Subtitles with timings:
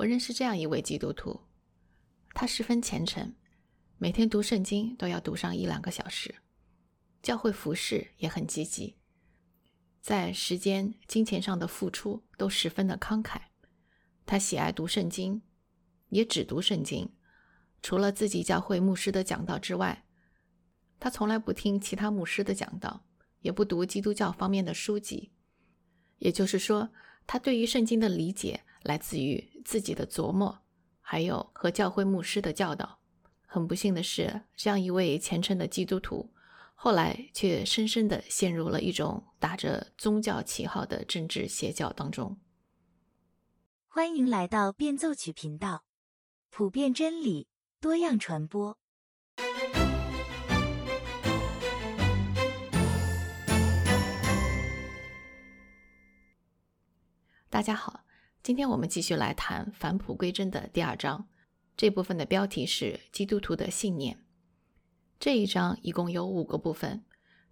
[0.00, 1.42] 我认识这样一位基督徒，
[2.32, 3.34] 他十分虔诚，
[3.98, 6.36] 每天读圣经都要读上一两个小时，
[7.22, 8.96] 教会服饰也很积极，
[10.00, 13.42] 在时间、金钱上的付出都十分的慷慨。
[14.24, 15.42] 他喜爱读圣经，
[16.08, 17.12] 也只读圣经，
[17.82, 20.06] 除了自己教会牧师的讲道之外，
[20.98, 23.04] 他从来不听其他牧师的讲道，
[23.40, 25.32] 也不读基督教方面的书籍。
[26.16, 26.88] 也就是说，
[27.26, 30.62] 他对于圣经的理解来自于自己的琢磨，
[31.00, 32.98] 还有和教会牧师的教导。
[33.46, 36.28] 很不幸的是，这样一位虔诚的基督徒，
[36.74, 42.36] 后来却深深地陷入了一种打着宗教旗号的政治邪教当中。
[43.86, 45.84] 欢迎来到变奏曲频道，
[46.50, 47.46] 普遍真理，
[47.80, 48.76] 多样传播。
[57.48, 58.00] 大家好，
[58.50, 61.28] 今天我们继续来谈返璞归真的第二章。
[61.76, 64.24] 这部分的标题是基督徒的信念。
[65.20, 67.04] 这一章一共有五个部分。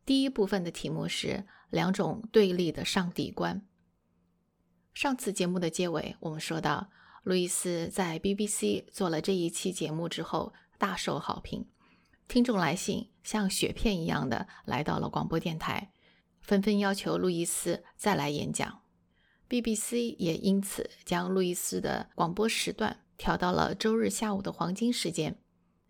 [0.05, 3.65] 第一部分的题目是两种对立的上帝观。
[4.93, 6.91] 上次节目的结尾，我们说到，
[7.23, 11.65] 路易斯在 BBC 做了这一期节目之后，大受好评，
[12.27, 15.93] 听众来信像雪片一样的来到了广播电台，
[16.41, 18.81] 纷纷要求路易斯再来演讲。
[19.49, 25.39] BBC 也因此将路易斯的广播时段调到了周日下午的黄金时间，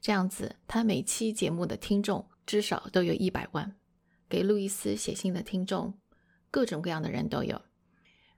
[0.00, 3.74] 这样子，他每期节目的听众至少都有一百万。
[4.28, 5.98] 给路易斯写信的听众，
[6.50, 7.60] 各种各样的人都有，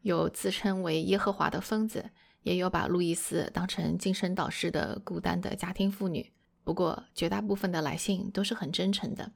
[0.00, 2.10] 有自称为耶和华的疯子，
[2.42, 6.32] 也有把路易斯当成精神导师的孤单的家庭妇女。
[6.64, 9.32] 不过，绝大部分的来信都是很真诚的，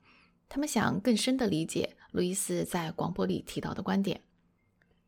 [0.48, 4.22] 他们想更深的理解路易斯在广播里提到的观点。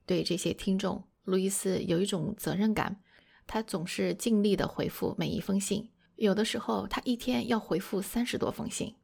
[0.06, 3.02] 对这些听众，路易斯有一种责任感，
[3.46, 5.90] 他总是尽力的回复每一封信。
[6.14, 8.94] 有的时候，他一天要回复三十多封信，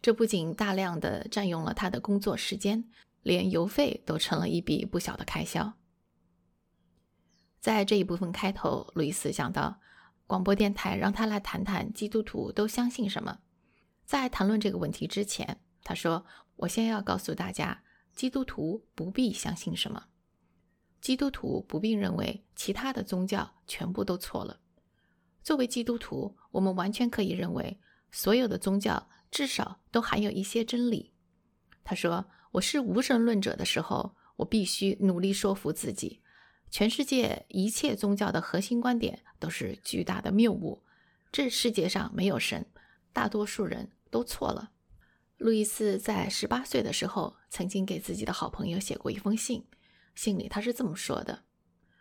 [0.00, 2.88] 这不仅大量的占用了他的工作时间，
[3.22, 5.74] 连邮费都成了一笔不小的开销。
[7.60, 9.80] 在这一部分开头，路易斯讲到，
[10.26, 13.40] 广播电台让他来谈谈基督徒都相信什么。
[14.04, 16.24] 在谈论这个问题之前，他说
[16.56, 17.82] ：“我先要告诉大家，
[18.14, 20.06] 基督徒不必相信什么。”
[21.02, 24.60] 基督徒不必认为其他的宗教全部都错了。
[25.42, 27.80] 作为基督徒，我们完全可以认为
[28.12, 31.12] 所有的宗教至少都含有一些真理。
[31.82, 36.20] 他说：“我是无神论者的时候，我必须努力说服自己，
[36.70, 40.84] 全世界一切宗教的核心观点都是巨大的谬误。
[41.32, 42.64] 这世界上没有神，
[43.12, 44.70] 大多数人都错了。”
[45.38, 49.64] 路易斯在十八岁的时候，曾经给自己的好朋友写过一封信。
[50.14, 51.44] 信里他是这么说的：“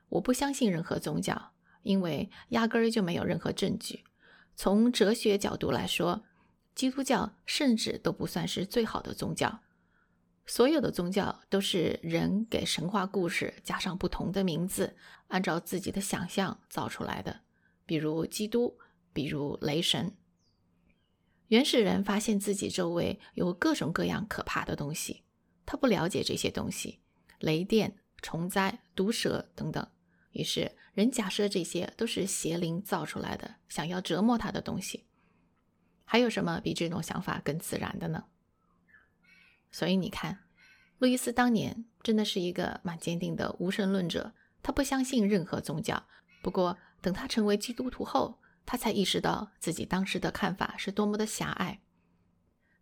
[0.10, 4.04] 我不相信任何宗教，因为压根儿就没有任何证据。
[4.56, 6.24] 从哲学角度来说，
[6.76, 9.62] 基督教甚至都不算是最好的宗教。
[10.46, 14.96] 所有的宗教都是人给神话故事加上不同的名字，
[15.30, 17.42] 按照自己的想象造出来的。
[17.86, 18.78] 比如基督，
[19.14, 20.14] 比如雷神。
[21.48, 25.24] 原始人发现自己周围有各种各样可怕的东西，
[25.66, 27.00] 他不了解这些东西，
[27.40, 29.86] 雷电。”虫灾、毒蛇等等，
[30.32, 35.06] 于是人假设这些都是邪灵造出来的，想要折磨他的东西。
[36.06, 38.26] 还有什么比这种想法更自然的呢？
[39.72, 40.40] 所以你看，
[41.00, 46.06] 路易斯当年真的是一个蛮坚定的无神论者，他不相信任何宗教。
[46.44, 51.82] 不过，等他成为基督徒后，他才意识到自己当时的看法是多么的狭隘。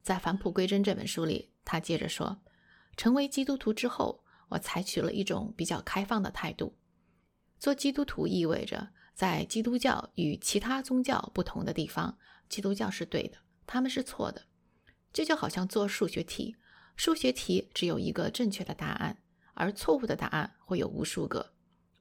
[0.02, 2.42] 在《返璞归真》这本书里，他接着说
[2.98, 6.76] ：“成为基督徒之后。”我采取了一种比较开放的态度。
[7.58, 12.18] 做基督徒意味着，在基督教与其他宗教不同的地方，
[12.48, 14.44] 基督教是对的，他们是错的。
[15.12, 16.56] 这就好像做数学题，
[16.96, 19.18] 数学题只有一个正确的答案，
[19.56, 21.54] 而错误的答案会有无数个。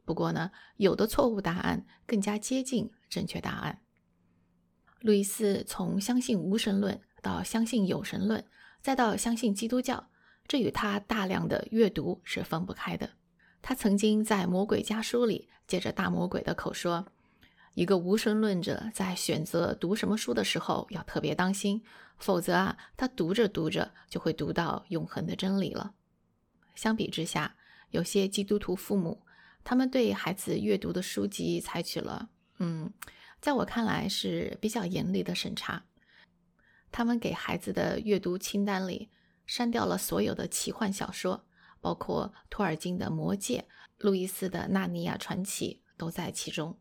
[0.04, 3.82] 不过呢，有的错误答案更加接近正确答案。
[5.00, 8.44] 路易斯从相信无神论到相信有神论，
[8.80, 10.08] 再到相信基督教。
[10.48, 13.10] 这与他大量的阅读是分不开的。
[13.60, 17.06] 他曾经在《魔鬼家书》里借着大魔鬼的口说
[17.74, 21.82] ：“一个无神论者在选择读什么书的时候要特别当心，
[22.16, 25.92] 否则啊，他读着读着就会读到永恒的真理了。”
[26.74, 27.54] 相比之下，
[27.90, 29.20] 有些基督徒父母，
[29.62, 32.90] 他们对孩子阅读的书籍采取了，嗯，
[33.38, 35.84] 在我看来是比较严厉的审查。
[36.90, 39.10] 他们给孩子的阅读清单里。
[39.48, 41.44] 删掉了所有的奇幻小说，
[41.80, 43.66] 包括托尔金的《魔戒》、
[44.04, 46.78] 路易斯的《纳尼亚传奇》都在其中。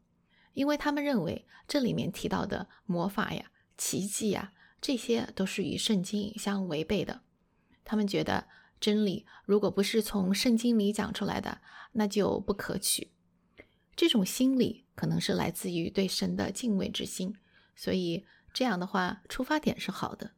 [0.53, 7.21] 因为他们认为这里面提到的魔法呀、奇迹呀，这些都是与圣经相违背的。
[7.85, 8.47] 他们觉得
[8.79, 11.61] 真理如果不是从圣经里讲出来的，
[11.93, 13.13] 那就不可取。
[13.95, 17.35] 这种心理可能是来自于对神的敬畏之心，
[17.75, 20.31] 所以这样的话出发点是好的。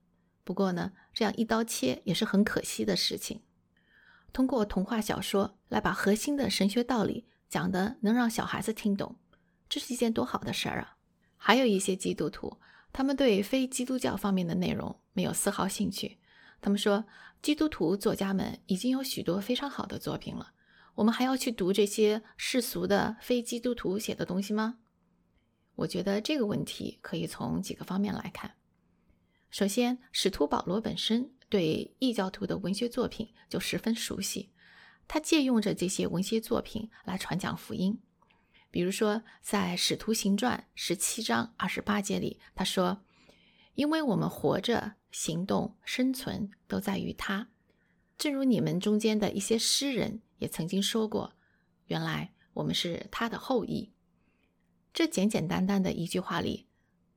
[0.49, 3.43] 不过呢，这样一刀切也是很可惜的事情。
[4.33, 9.15] 通过童话小说来把核心的神学道理讲的能让小孩子听懂，
[9.69, 10.97] 这是一件多好的事儿啊！
[11.37, 12.57] 还有一些基督徒，
[12.91, 16.17] 他们对非基督教方面的内容没有丝毫兴趣。
[16.59, 17.05] 他们说，
[17.43, 20.53] 基督徒作家们已经有许多非常好的作品了，
[20.95, 24.79] 我们还要去读这些世俗的非基督徒写的东西吗？
[25.75, 28.55] 我觉得这个问题可以从几个方面来看。
[29.49, 34.49] 首先，使徒保罗本身对异教徒的文学作品就十分熟悉，
[35.07, 37.99] 他借用着这些文学作品来传讲福音。
[38.71, 43.03] 比如说，在《使徒行传》十七章二十八节里，他说
[43.75, 47.49] ：“因为我们活着。”行动、生存都在于他，
[48.15, 51.33] 正如你们中间的一些诗人也曾经说过
[51.89, 53.91] ：“原来我们是他的后裔。”
[54.93, 56.67] 这简简单单的一句话里，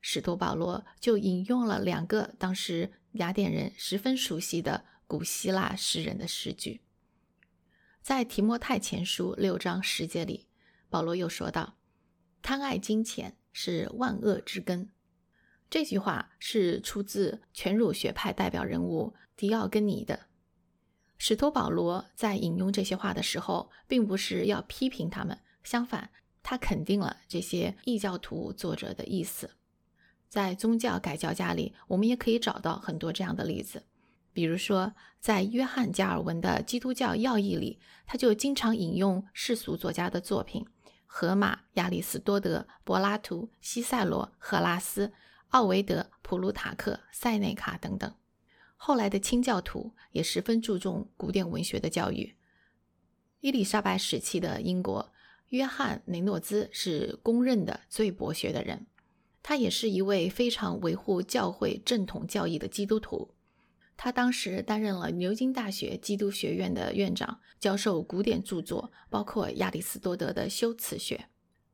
[0.03, 6.83] 使徒保罗就引用了两个当时雅典人十分熟悉的古希腊诗人的诗句。
[8.03, 10.49] 在提摩太前书六章十节里，
[10.91, 11.77] 保罗又说道
[12.43, 14.91] ：“贪爱金钱是万恶之根。”
[15.71, 20.27] 这句话是出自全儒学派代表人物狄奥根尼的。
[21.17, 26.11] 使徒保罗在引用这些话的时候，并不是要批评他们，相反，
[26.43, 29.49] 他肯定了这些异教徒作者的意思。
[30.33, 33.83] 在宗教改教家里，我们也可以找到很多这样的例子。
[34.33, 40.67] 比如说，在约翰加尔文的《基督教要义》里，他就经常引用世俗作家的作品：
[41.05, 45.13] 荷马、亚里士多德、柏拉图、西塞罗、赫拉斯。
[45.49, 48.11] 奥维德、普鲁塔克、塞内卡等等，
[48.75, 52.35] 后来的清教徒也十分注重古典文学的教育。
[53.41, 55.13] 伊丽莎白时期的英国，
[55.49, 58.87] 约翰雷诺兹是公认的最博学的人，
[59.43, 63.35] 他也是一位非常维护教会正统教义的基督徒。
[63.97, 71.27] 他当时担任了牛津大学基督学院的院长，教授古典著作，包括亚里士多德的修辞学。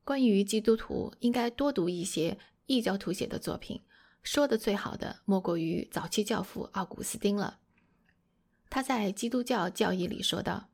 [0.05, 2.39] 关于基督徒，应该多读一些。
[2.71, 3.81] 异教徒写的作品，
[4.23, 7.61] 说的最好的莫过于早期教父奥古斯丁了。
[8.69, 10.69] 他在《基督教教义》里说道：“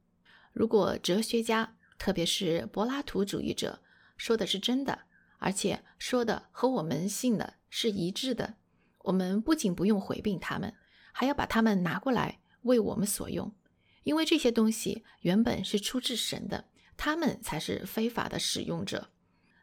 [0.52, 3.78] 如果哲学家，特别是柏拉图主义者，
[4.16, 5.02] 说的是真的，
[5.44, 8.54] 而且说的和我们信的是一致的，
[9.00, 10.72] 我们不仅不用回避他们，
[11.12, 13.52] 还要把他们拿过来为我们所用，
[14.04, 16.64] 因为这些东西原本是出自神的，
[16.96, 19.10] 他们才是非法的使用者。”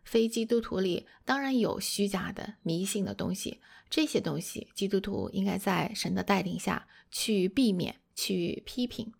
[0.05, 9.11] 非基督徒里当然有虚假的迷信的东西，这些东西基督徒应该在神的带领下去避免、去批评。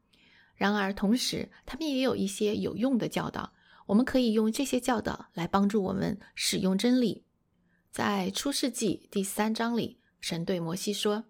[0.53, 3.51] 然而，同时他们也有一些有用的教导，
[3.87, 7.25] 我们可以用这些教导来帮助我们使用真理。
[7.91, 11.25] 在出世纪第三章里，神对摩西说：“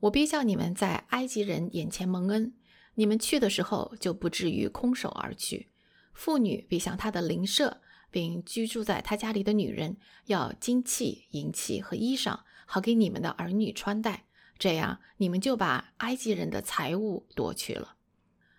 [0.00, 2.54] 我必叫你们在埃及人眼前蒙恩，
[2.94, 5.70] 你们去的时候就不至于空手而去。
[6.12, 7.80] 妇女必向她的邻舍。”
[8.10, 14.24] 并居住在他家里的女人要金器、银器和衣裳，好给你们的儿女穿戴。
[14.58, 17.96] 这样，你们就把埃及人的财物夺去了。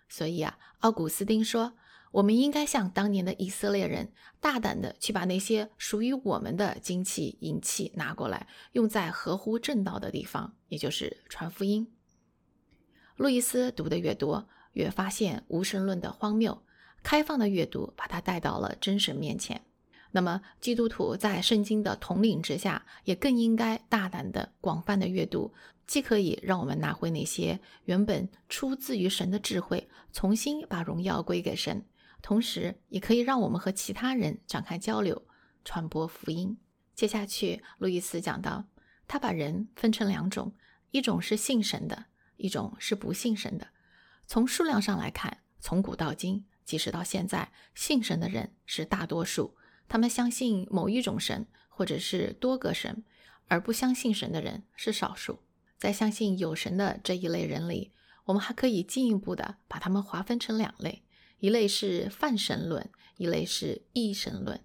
[0.07, 1.73] 所以啊，奥古斯丁说，
[2.11, 11.91] 我们应该像当年的以色列人，大胆的去把那些属于我们的金器、银器拿过来，用在合乎正道的地方，也就是传福音。
[13.15, 16.63] 路易斯读的越多，越发现无神论的荒谬。
[17.01, 19.61] 开放的阅读把他带到了真神面前。
[20.11, 25.53] 那么，基督徒在圣经的统领之下，也更应该大胆的、广泛的阅读，
[25.85, 31.85] 既可以让我们拿回那些原本出自于神的智慧，重新把荣耀归给神，
[32.21, 35.25] 同时也可以让我们和其他人展开交流，
[35.63, 36.57] 传播福音。
[36.95, 38.65] 接下去，路易斯讲到，
[39.07, 40.53] 他把人分成两种，
[40.91, 42.05] 一种是信神的，
[42.37, 43.67] 一种是不信神的。
[44.27, 46.45] 从数量上来看，从古到今。
[46.65, 49.57] 即使到现在，信神的人是大多数，
[49.87, 53.03] 他们相信某一种神，或者是多个神，
[53.47, 55.39] 而不相信神的人是少数。
[55.79, 57.91] 在相信有神的这一类人里，
[58.25, 61.01] 我们还可以进一步的把他们划分成两类：
[61.39, 64.63] 一类是泛神论，一类是一神论。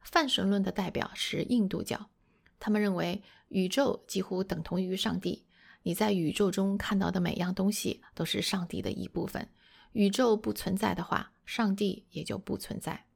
[0.00, 2.10] 泛神论的代表是印度教，
[2.58, 5.46] 他们认为宇宙几乎等同于上帝，
[5.82, 9.48] 你在宇宙中看到的每样东西都是上帝的一部分。
[9.92, 13.06] 宇宙不存在的话，上帝也就不存在。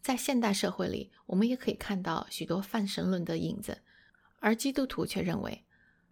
[0.00, 3.82] 在现代社会里，我们也可以看到许多泛神论的影子，
[4.40, 5.64] 而基督徒却认为，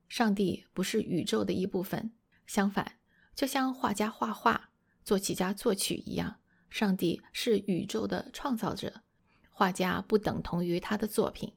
[0.08, 2.12] 上帝不是宇宙的一部分。
[2.46, 2.98] 相反，
[3.34, 4.70] 就像画家画画、
[5.04, 9.02] 作曲家作曲一样，上帝是宇宙的创造者，
[9.50, 11.52] 画家不等同于他的作品。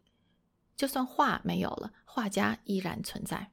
[0.76, 3.52] 就算画没有了，画家依然存在。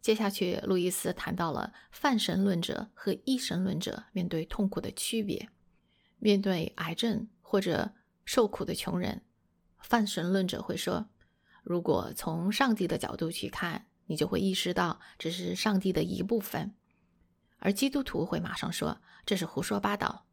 [0.00, 5.48] 接下去，路易斯谈到了泛神论者和一神论者面对痛苦的区别。
[6.18, 7.92] 面对癌症或者
[8.24, 9.22] 受苦的穷人，
[9.78, 11.08] 泛神论者会说
[11.62, 16.74] ：“如果从上帝的角度去看，你就会意识到这是上帝的一部分。”
[17.62, 20.26] 而基督徒会马上说：“这是胡说八道。”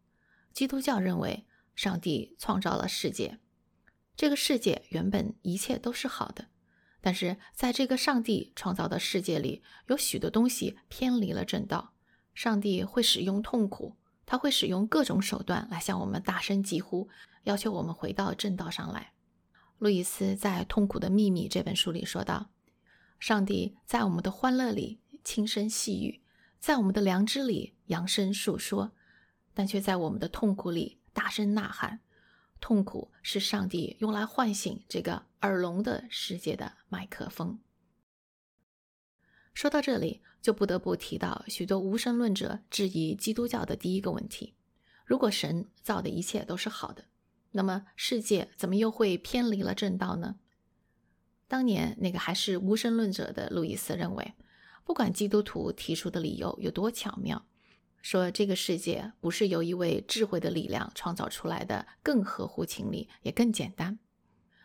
[0.52, 1.46] 基督教认为
[1.76, 3.40] 上帝创造了世界，
[4.16, 6.48] 这个世界原本一切都是好的，
[7.00, 11.94] 但是在这个上帝创造的世界里，有许多东西偏离了正道。
[12.34, 13.96] 上帝会使用痛苦。
[14.26, 17.10] 他会使用各种手段来向我们大声疾呼，
[17.46, 19.14] 要求我们回到正道上来。
[19.80, 22.52] 路易斯在《痛苦的秘密》这本书里说道
[23.20, 26.22] ：“上帝在我们的欢乐里轻声细语，
[26.60, 28.92] 在我们的良知里扬声述说，
[29.54, 32.00] 但却在我们的痛苦里大声呐喊。
[32.60, 37.60] 痛苦是上帝用来唤醒这个耳聋的世界的麦克风。”
[39.54, 40.22] 说到这里。
[40.42, 44.56] 就不得不提到许多无神论者质疑基督教的第一个问题：
[45.04, 47.04] 如果神造的一切都是好的，
[47.52, 50.38] 那么世界怎么又会偏离了正道呢？
[51.50, 54.34] 当年那个还是无神论者的路易斯认为，
[54.84, 57.46] 不管基督徒提出的理由有多巧妙，
[58.02, 64.00] 说这个世界不是由一位智慧的力量创造出来的，更合乎情理，也更简单。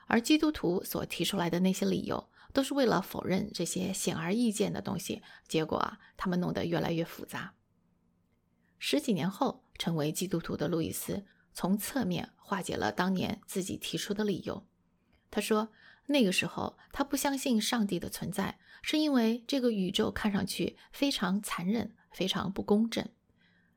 [0.07, 2.29] 而基督徒所提出来的那些理由。
[2.53, 7.53] 都是为了否认这些显而易见的东西，结果啊，他们弄得越来越复杂。
[8.79, 14.65] 十几年后，成为基督徒的路易斯从侧面化解了当年自己提出的理由。
[15.33, 15.71] 他说，
[16.07, 23.09] 那个时候他不相信上帝的存在，是因为这个宇宙看上去非常残忍，非常不公正。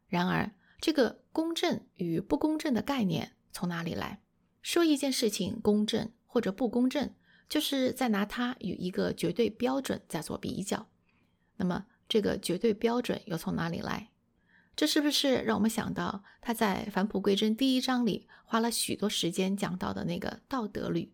[0.08, 4.22] 然而，这个公正与不公正的概念从哪里来？
[4.62, 7.14] 说一件事情公正或者不公正？
[7.50, 10.90] 就是在拿它与一个绝对标准在做比较，
[11.56, 14.10] 那么这个绝对标准又从哪里来？
[14.76, 21.14] 这是不是让我们想到他在《返璞归真》第一章里花了许多时间讲到的那个道德律？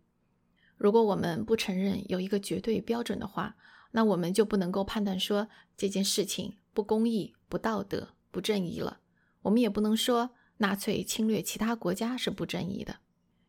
[0.84, 3.56] 如果我们不承认有一个绝对标准的话，
[3.92, 5.48] 那我们就不能够判断说
[5.78, 9.00] 这件事情不公义、不道德、不正义了。
[9.44, 12.98] 我们也不能说纳粹侵略其他国家是不正义的。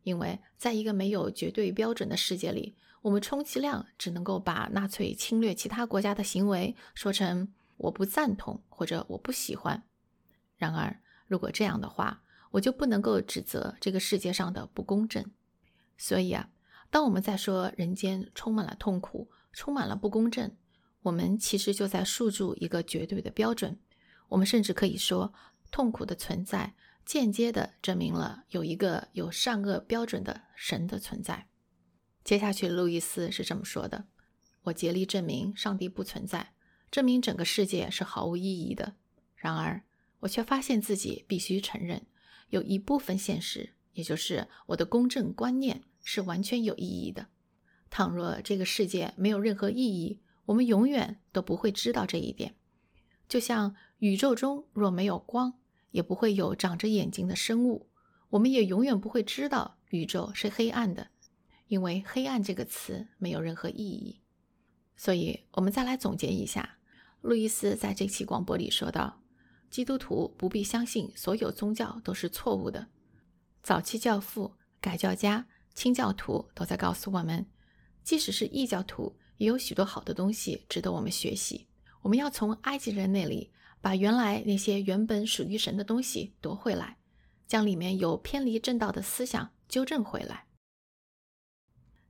[0.04, 9.82] 因为在一个没有绝对标准的世界里，我们充其量只能够把纳粹侵略其他国家的行为说成我不赞同或者我不喜欢。
[10.56, 12.22] 然而，如果这样的话，
[12.52, 15.28] 我就不能够指责这个世界上的不公正。
[15.98, 16.48] 所以啊，
[16.94, 20.56] 当我们在说人间充满了痛苦、充满了不公正，
[21.02, 23.80] 我们其实就在诉诸一个绝对的标准。
[24.28, 25.34] 我们甚至可以说，
[25.72, 26.76] 痛苦的存在。
[27.04, 31.48] 间接的证明了有一个有善恶标准的神的存在。
[32.22, 34.04] 接下去，路易斯是这么说的
[34.62, 36.52] ：“我竭力证明上帝不存在，
[36.92, 38.94] 证明整个世界是毫无意义的。
[39.34, 39.82] 然而，
[40.20, 42.06] 我却发现自己必须承认，
[42.50, 47.26] 有一部分现实，也就是我的公正观念，是完全有意义的。
[47.90, 52.54] 倘若这个世界没有任何意义，我们永远都不会知道这一点。
[53.28, 55.54] 就像宇宙中若没有光。”
[55.94, 57.88] 也不会有长着眼睛的生物，
[58.30, 61.10] 我们也永远不会知道宇宙是黑暗的，
[61.68, 64.20] 因为“黑暗”这个词没有任何意义。
[64.96, 66.78] 所以，我们再来总结一下，
[67.20, 69.22] 路易斯在这期广播里说道
[69.70, 72.88] ：“基督徒不必相信所有宗教都是错误的。
[73.62, 77.46] 早期教父、改教家、清教徒都在告诉我们，
[78.02, 81.66] 即使是异教徒，也有许多好的东西值得我们学习。
[82.02, 83.50] 我们要从埃及人那里。”
[83.84, 86.96] 把原来那些原本属于神的东西夺回来，
[87.46, 90.46] 将里面有偏离正道的思想纠正回来。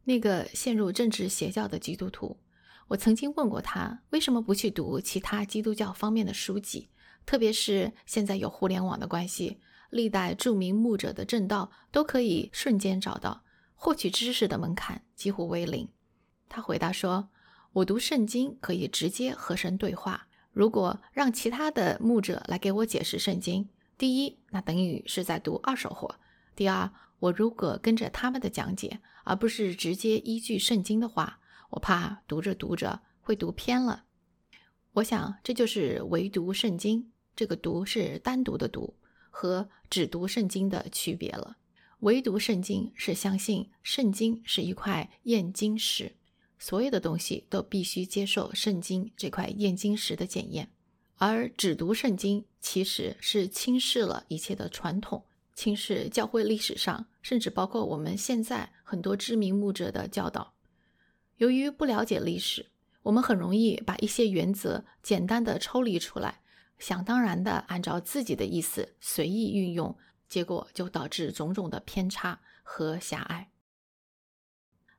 [0.05, 2.39] 那个陷入政治邪教的基督徒，
[2.87, 6.91] 我曾经问过他，为什么不去读其他基督教方面的书籍？
[7.27, 9.59] 特别是现在有互联网的关系，
[9.91, 13.44] 历代著名牧者的正道都可以瞬间找到，
[13.85, 15.87] 获取知识的门槛几乎为零。
[16.49, 17.29] 他回答说
[17.75, 26.09] ：“我读圣经可以直接和神对话。”如果让其他的牧者来给我解释圣经，第一，那等于是在读二手货；
[26.57, 34.05] 第二，我如果跟着他们的讲解，而不是直接依据圣经的话，我怕读着读着会读偏了。
[34.95, 38.95] 我想，这就是唯独圣经这个“读”是单独的“读”
[39.29, 41.59] 和只读圣经的区别了。
[42.05, 46.13] 唯独圣经是相信圣经是一块验金石，
[46.59, 50.69] 所有的东西都必须接受圣经这块验金石的检验。
[51.17, 60.53] 而只读圣经其实是轻视了一切的传统，轻视教会历史上，甚至包括我们现在很多知名牧者的教导。
[61.39, 62.67] 由于不了解历史，
[63.05, 66.43] 我们很容易把一些原则简单的抽离出来，
[66.79, 69.97] 想当然的按照自己的意思随意运用，
[70.29, 73.51] 结果就导致种种的偏差和狭隘。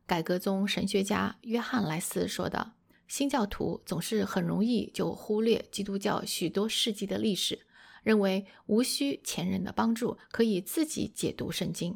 [0.05, 2.73] 改革宗神学家约翰莱斯说道。
[3.07, 7.67] 新教徒总是很容易就忽略基督教许多世纪的历史，
[8.01, 11.95] 认为无需前人的帮助，可以自己解读圣经。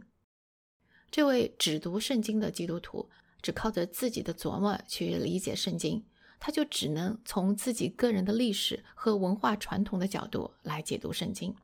[1.09, 3.09] 这位只读圣经的基督徒，
[3.41, 6.05] 只靠着自己的琢磨去理解圣经，
[6.39, 11.55] 他就只能从自己个人的历史和文化传统的角度来解读圣经。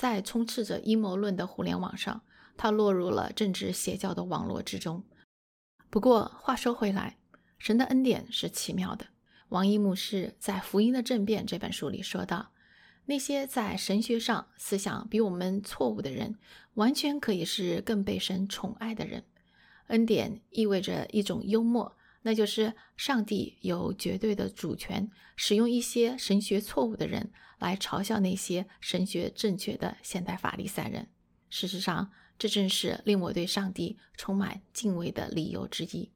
[0.00, 2.22] 在充斥着阴谋论的互联网上，
[2.56, 5.04] 他落入了政治邪教的网络之中。
[5.90, 7.18] 不过话说回来，
[7.58, 9.08] 神的恩典是奇妙的。
[9.50, 12.52] 王一牧师在《福音的政变》这本书里说道
[13.04, 16.38] ：“那些在神学上思想比我们错误的人，
[16.76, 19.24] 完全可以是更被神宠爱的人。
[19.88, 31.08] 恩典意味着一种幽默，那就是上帝有绝对的主权，使用一些神学错误的人来嘲笑那些神学正确的现代法利赛人。
[31.48, 36.12] 事实上，这正是令我对上帝充满敬畏的理由之一。”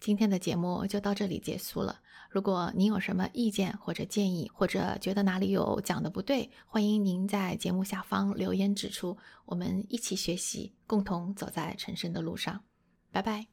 [0.00, 2.00] 今天的节目就到这里结束了。
[2.30, 9.18] 如果您有什么意见或者建议，或者觉得哪里有讲的不对，欢迎您在节目下方留言指出。
[9.44, 12.64] 我们一起学习，共同走在成圣的路上。
[13.10, 13.50] 拜拜。